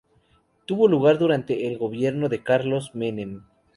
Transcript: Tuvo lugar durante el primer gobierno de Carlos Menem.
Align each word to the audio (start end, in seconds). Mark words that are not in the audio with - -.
Tuvo 0.65 0.87
lugar 0.87 1.19
durante 1.19 1.53
el 1.53 1.59
primer 1.63 1.77
gobierno 1.77 2.27
de 2.27 2.41
Carlos 2.41 2.95
Menem. 2.95 3.43